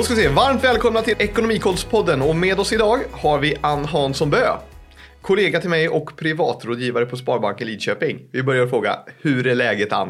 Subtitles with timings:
[0.00, 3.84] Då ska vi se, varmt välkomna till Ekonomikollspodden och med oss idag har vi Ann
[3.84, 4.56] Hansson Bö.
[5.22, 8.18] Kollega till mig och privatrådgivare på Sparbanken Lidköping.
[8.32, 10.08] Vi börjar fråga, hur är läget Ann?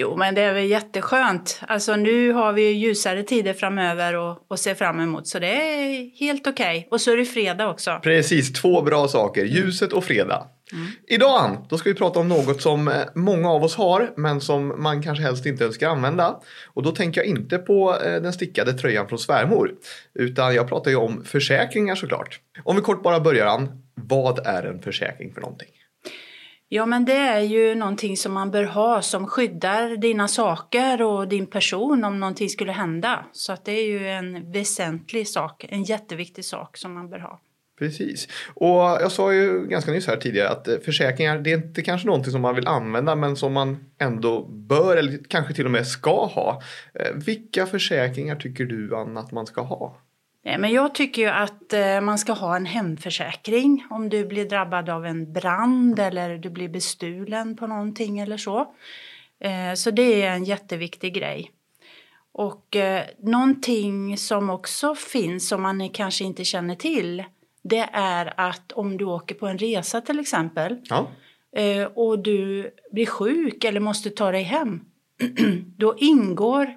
[0.00, 1.60] Jo, men det är väl jätteskönt.
[1.68, 6.46] Alltså nu har vi ljusare tider framöver att se fram emot, så det är helt
[6.46, 6.78] okej.
[6.78, 6.88] Okay.
[6.90, 8.00] Och så är det fredag också.
[8.02, 10.46] Precis, två bra saker, ljuset och fredag.
[10.72, 10.86] Mm.
[11.06, 14.40] Idag Ann, då ska vi prata om något som eh, många av oss har men
[14.40, 16.40] som man kanske helst inte önskar använda.
[16.66, 19.70] Och då tänker jag inte på eh, den stickade tröjan från svärmor
[20.14, 22.40] utan jag pratar ju om försäkringar såklart.
[22.64, 25.68] Om vi kort bara börjar Ann, vad är en försäkring för någonting?
[26.70, 31.28] Ja, men det är ju någonting som man bör ha som skyddar dina saker och
[31.28, 33.24] din person om någonting skulle hända.
[33.32, 37.40] Så att det är ju en väsentlig sak, en jätteviktig sak som man bör ha.
[37.78, 38.28] Precis.
[38.54, 42.06] Och jag sa ju ganska nyss här tidigare att eh, försäkringar det är inte kanske
[42.06, 45.86] någonting som man vill använda men som man ändå bör eller kanske till och med
[45.86, 46.62] ska ha.
[46.94, 49.96] Eh, vilka försäkringar tycker du Anna att man ska ha?
[50.58, 54.88] Men jag tycker ju att eh, man ska ha en hemförsäkring om du blir drabbad
[54.88, 58.74] av en brand eller du blir bestulen på någonting eller så.
[59.76, 61.50] Så det är en jätteviktig grej.
[62.32, 62.76] Och
[63.18, 67.24] någonting som också finns som man kanske inte känner till
[67.68, 71.08] det är att om du åker på en resa till exempel ja.
[71.52, 74.80] Eh, och du blir sjuk eller måste ta dig hem,
[75.76, 76.72] då ingår eh,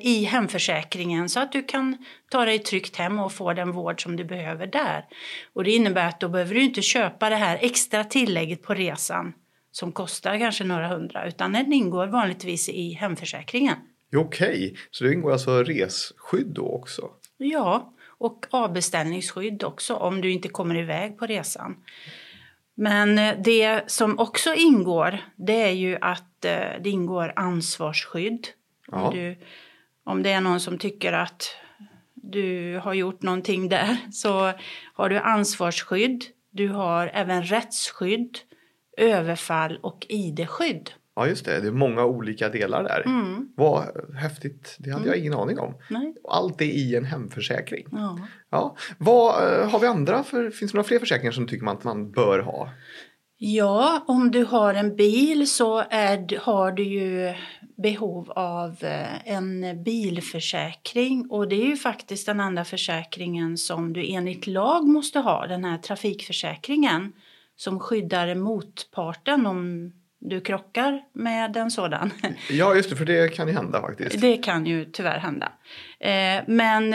[0.00, 1.96] i hemförsäkringen så att du kan
[2.30, 5.04] ta dig tryggt hem och få den vård som du behöver där.
[5.52, 9.32] Och det innebär att då behöver du inte köpa det här extra tillägget på resan
[9.72, 13.76] som kostar kanske några hundra utan den ingår vanligtvis i hemförsäkringen.
[14.16, 14.74] Okej, okay.
[14.90, 17.10] så det ingår alltså resskydd då också?
[17.36, 21.76] Ja, och avbeställningsskydd också om du inte kommer iväg på resan.
[22.74, 28.46] Men eh, det som också ingår det är ju att eh, det ingår ansvarsskydd.
[28.92, 29.08] Ja.
[29.08, 29.36] Om, du,
[30.04, 31.56] om det är någon som tycker att
[32.14, 34.52] du har gjort någonting där så
[34.94, 36.24] har du ansvarsskydd.
[36.50, 38.38] Du har även rättsskydd,
[38.96, 40.90] överfall och ID-skydd.
[41.16, 43.02] Ja just det, det är många olika delar där.
[43.06, 43.48] Mm.
[43.56, 43.84] Vad
[44.16, 45.14] häftigt, det hade mm.
[45.14, 45.74] jag ingen aning om.
[45.90, 46.14] Nej.
[46.28, 47.86] Allt är i en hemförsäkring.
[47.92, 48.18] Ja.
[48.50, 48.76] Ja.
[48.98, 51.84] Vad eh, har vi andra för, finns det några fler försäkringar som tycker man att
[51.84, 52.70] man bör ha?
[53.44, 57.34] Ja, om du har en bil så är, har du ju
[57.76, 64.06] behov av eh, en bilförsäkring och det är ju faktiskt den enda försäkringen som du
[64.06, 67.12] enligt lag måste ha, den här trafikförsäkringen
[67.56, 72.10] som skyddar motparten om du krockar med en sådan.
[72.50, 74.20] Ja, just det, för det kan ju hända faktiskt.
[74.20, 75.52] Det kan ju tyvärr hända.
[76.00, 76.94] Eh, men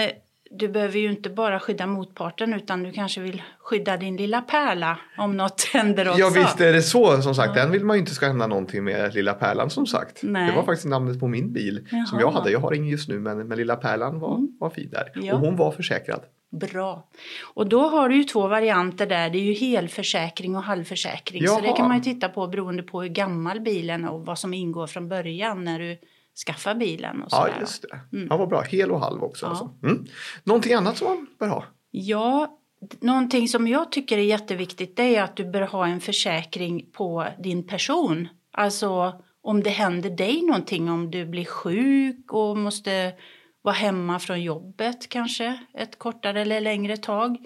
[0.51, 4.99] du behöver ju inte bara skydda motparten utan du kanske vill skydda din lilla pärla
[5.17, 6.19] om något händer också.
[6.19, 7.55] Ja visst är det så som sagt.
[7.55, 7.61] Ja.
[7.61, 10.19] Den vill man ju inte ska hända någonting med lilla pärlan som sagt.
[10.23, 10.49] Nej.
[10.49, 12.05] Det var faktiskt namnet på min bil Jaha.
[12.05, 12.51] som jag hade.
[12.51, 14.57] Jag har ingen just nu men, men lilla pärlan var, mm.
[14.59, 15.11] var fin där.
[15.15, 15.33] Ja.
[15.33, 16.21] Och hon var försäkrad.
[16.51, 17.09] Bra.
[17.53, 19.29] Och då har du ju två varianter där.
[19.29, 21.43] Det är ju helförsäkring och halvförsäkring.
[21.43, 21.55] Jaha.
[21.55, 24.39] Så det kan man ju titta på beroende på hur gammal bilen är och vad
[24.39, 25.97] som ingår från början när du
[26.45, 27.21] skaffar bilen.
[27.23, 28.17] Och ja, just det.
[28.17, 28.27] Mm.
[28.29, 28.61] Ja, vad bra.
[28.61, 29.45] Hel och halv också.
[29.45, 29.49] Ja.
[29.49, 29.73] Alltså.
[29.83, 30.05] Mm.
[30.43, 31.63] Någonting annat som man bör ha?
[31.91, 32.59] Ja,
[32.99, 37.27] någonting som jag tycker är jätteviktigt det är att du bör ha en försäkring på
[37.39, 38.27] din person.
[38.51, 43.13] Alltså om det händer dig någonting, om du blir sjuk och måste
[43.61, 47.37] vara hemma från jobbet kanske ett kortare eller längre tag.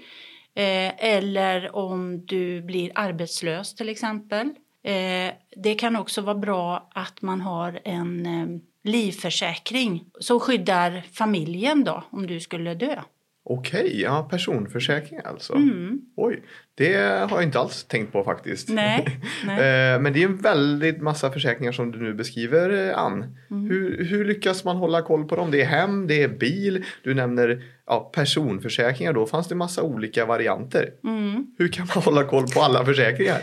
[0.56, 4.48] Eh, eller om du blir arbetslös till exempel.
[4.84, 11.84] Eh, det kan också vara bra att man har en eh, livförsäkring som skyddar familjen
[11.84, 13.02] då om du skulle dö.
[13.44, 15.56] Okej, ja personförsäkring alltså.
[15.56, 16.02] Mm.
[16.16, 16.44] Oj,
[16.76, 16.94] det
[17.30, 18.70] har jag inte alls tänkt på faktiskt.
[18.70, 19.94] Nej, nej.
[19.94, 23.38] Eh, men det är en väldigt massa försäkringar som du nu beskriver eh, Ann.
[23.52, 23.70] Mm.
[23.70, 25.52] Hur, hur, lyckas man hålla koll på dem?
[25.52, 29.14] Det är hem, det är bil, du nämner ja, personförsäkringar.
[29.14, 30.90] Då fanns det massa olika varianter.
[31.04, 31.46] Mm.
[31.58, 33.42] Hur kan man hålla koll på alla försäkringar?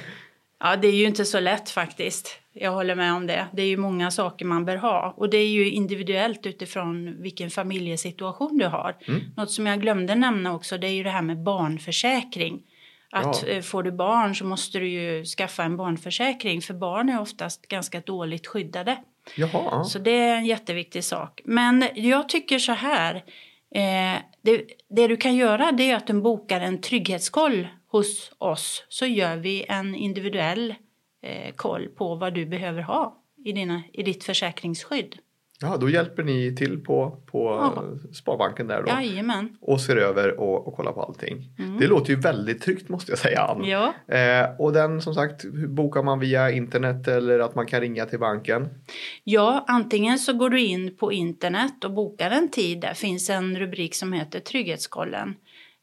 [0.61, 2.41] Ja, det är ju inte så lätt faktiskt.
[2.61, 3.47] Jag håller med om det.
[3.53, 7.51] Det är ju många saker man bör ha och det är ju individuellt utifrån vilken
[7.51, 8.97] familjesituation du har.
[9.09, 9.21] Mm.
[9.37, 12.63] Något som jag glömde nämna också, det är ju det här med barnförsäkring.
[13.11, 13.53] Att ja.
[13.53, 17.69] Eh, får du barn så måste du ju skaffa en barnförsäkring för barn är oftast
[17.69, 18.99] ganska dåligt skyddade.
[19.37, 19.85] Jaha.
[19.85, 21.41] Så det är en jätteviktig sak.
[21.45, 23.15] Men jag tycker så här.
[23.75, 28.85] Eh, det, det, du kan göra det är att du bokar en trygghetskoll hos oss
[28.89, 30.75] så gör vi en individuell
[31.23, 35.19] eh, koll på vad du behöver ha i, dina, i ditt försäkringsskydd.
[35.61, 37.85] Ja, då hjälper ni till på, på Ja.
[38.13, 38.89] Sparbanken där då.
[38.89, 39.57] Jajamän.
[39.61, 41.45] Och ser över och, och kollar på allting.
[41.59, 41.79] Mm.
[41.79, 43.65] Det låter ju väldigt tryggt måste jag säga Ann.
[43.65, 43.95] Ja.
[44.15, 48.19] Eh, och den som sagt, bokar man via internet eller att man kan ringa till
[48.19, 48.69] banken?
[49.25, 52.81] ja, antingen så går du in på internet och bokar en tid.
[52.81, 55.35] Där finns en rubrik som heter Trygghetskollen.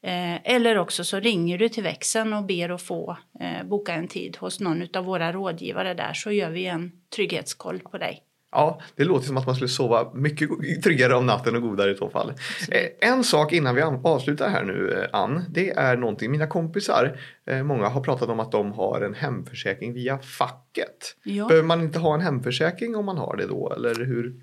[0.06, 4.08] Eh, eller också så ringer du till växeln och ber att få eh, boka en
[4.08, 8.22] tid hos någon av våra rådgivare där så gör vi en trygghetskoll på dig.
[8.52, 10.50] Ja, det låter som att man skulle sova mycket
[10.84, 12.34] tryggare om natten och godare i så fall.
[12.72, 17.20] Eh, En sak innan vi avslutar här nu Ann, det är någonting mina kompisar,
[17.64, 21.16] många har pratat om att de har en hemförsäkring via facket.
[21.24, 21.48] Ja.
[21.48, 24.34] Behöver man inte ha en hemförsäkring om man har det då eller hur?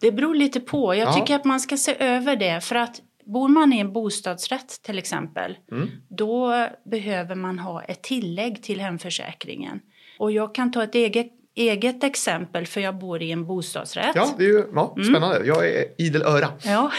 [0.00, 0.94] Det beror lite på.
[0.94, 1.12] Jag Ja.
[1.12, 4.98] tycker att man ska se över det för att bor man i en bostadsrätt till
[4.98, 5.88] exempel Mm.
[6.08, 9.80] då behöver man ha ett tillägg till hemförsäkringen.
[10.18, 14.12] Och jag kan ta ett eget, eget exempel för jag bor i en bostadsrätt.
[14.14, 15.08] Ja, det är ju ja, Mm.
[15.08, 15.46] spännande.
[15.46, 16.48] Jag är idel öra.
[16.64, 16.92] Ja.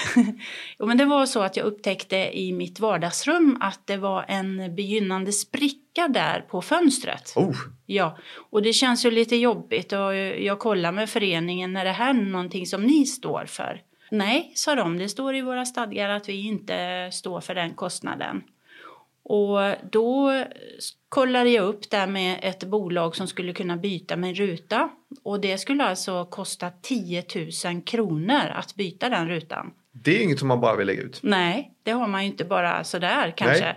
[0.86, 5.32] men det var så att jag upptäckte i mitt vardagsrum att det var en begynnande
[5.32, 7.34] spricka där på fönstret.
[7.36, 8.18] Oh, Ja,
[8.52, 12.66] och det känns ju lite jobbigt och jag kollar med föreningen, är det här någonting
[12.66, 13.82] som ni står för?
[14.12, 18.44] Nej, sa de, det står i våra stadgar att vi inte står för den kostnaden.
[19.24, 19.60] Och
[19.92, 20.44] då
[21.10, 24.90] kollade jag upp där med ett bolag som skulle kunna byta min ruta.
[25.24, 27.24] Och det skulle alltså kosta 10
[27.66, 29.74] 000 kronor att byta den rutan.
[29.92, 31.20] det är inget som man bara vill lägga ut.
[31.24, 33.66] Nej, det har man ju inte bara sådär kanske.
[33.66, 33.76] Eh,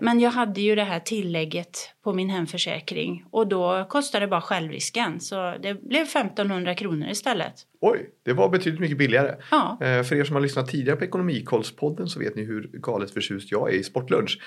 [0.00, 4.40] Men jag hade ju det här tillägget på min hemförsäkring och då kostade det bara
[4.40, 5.20] självrisken.
[5.20, 7.52] Så det blev 1500 kronor istället.
[7.80, 9.34] Oj, det var betydligt mycket billigare.
[9.50, 13.10] Ja, Eh, För er som har lyssnat tidigare på Ekonomikollspodden så vet ni hur galet
[13.10, 14.38] förtjust jag är i sportlunch.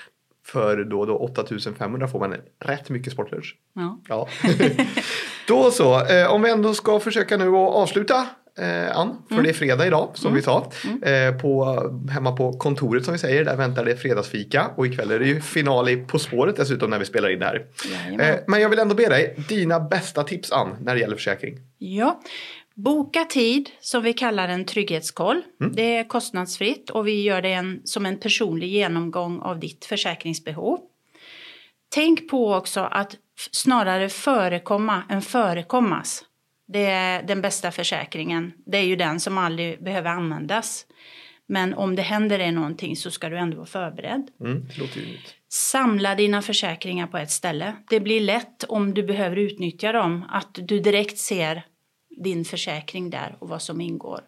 [0.46, 3.54] För då, då 8500 får man rätt mycket sportlunch.
[3.74, 4.00] ja.
[4.08, 4.28] Ja.
[5.48, 8.26] då så, eh, om vi ändå ska försöka nu att avsluta
[8.58, 9.44] eh, Ann, för Mm.
[9.44, 10.70] det är fredag idag som vi sa.
[11.02, 15.18] Eh, på, hemma på kontoret som vi säger, där väntar det fredagsfika och ikväll är
[15.18, 17.66] det ju final i På spåret dessutom när vi spelar in det här.
[18.20, 21.58] Eh, men jag vill ändå be dig, dina bästa tips Ann när det gäller försäkring.
[21.78, 22.20] Ja,
[22.74, 25.42] boka tid som vi kallar en trygghetskoll.
[25.72, 30.78] Det är kostnadsfritt och vi gör det en, som en personlig genomgång av ditt försäkringsbehov.
[31.94, 33.16] Tänk på också att
[33.50, 36.24] snarare förekomma än förekommas.
[36.72, 38.52] Det är den bästa försäkringen.
[38.66, 40.86] Det är ju den som aldrig behöver användas.
[41.46, 44.30] Men om det händer dig någonting så ska du ändå vara förberedd.
[44.40, 44.66] Mm.
[45.48, 47.76] Samla dina försäkringar på ett ställe.
[47.90, 51.62] Det blir lätt om du behöver utnyttja dem att du direkt ser
[52.10, 54.20] din försäkring där och vad som ingår.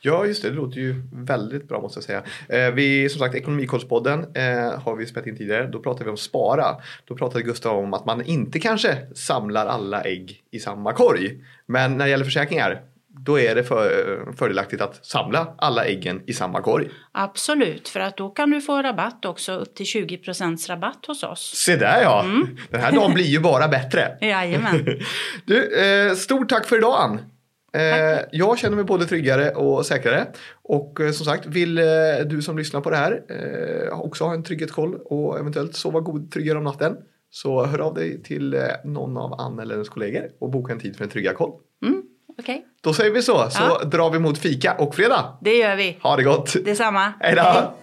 [0.00, 0.50] Ja, just det.
[0.50, 2.22] Det låter ju väldigt bra måste jag säga.
[2.48, 5.66] Eh, vi, som sagt, Ekonomikollspodden eh, har vi spelat in tidigare.
[5.66, 6.76] Då pratade vi om spara.
[7.04, 11.44] Då pratade Gustav om att man inte kanske samlar alla ägg i samma korg.
[11.66, 12.82] Men när det gäller försäkringar,
[13.18, 16.88] då är det för, fördelaktigt att samla alla äggen i samma korg.
[17.12, 20.18] Absolut, för att då kan du få rabatt också, upp till 20
[20.68, 21.52] rabatt hos oss.
[21.54, 22.24] Se där ja!
[22.70, 24.18] Den här dagen blir ju bara bättre.
[24.20, 24.86] Jajamän.
[25.44, 27.20] Du, eh, stort tack för idag Ann.
[27.72, 28.28] Eh, Tack.
[28.32, 30.26] jag känner mig både tryggare och säkrare.
[30.62, 31.84] Och eh, som sagt, vill eh,
[32.26, 36.30] du som lyssnar på det här eh, också ha en trygghetskoll och eventuellt sova god
[36.32, 36.96] tryggare om natten.
[37.30, 40.80] Så hör av dig till eh, någon av Ann eller hennes kollegor och boka en
[40.80, 41.50] tid för en tryggarkoll.
[41.86, 42.02] Mm,
[42.38, 43.84] Okej, Då säger vi så, så Ja.
[43.84, 45.38] drar vi mot fika och fredag.
[45.40, 45.98] det gör vi.
[46.02, 46.64] Ha det gott!
[46.64, 47.12] Detsamma.
[47.20, 47.74] Hej då!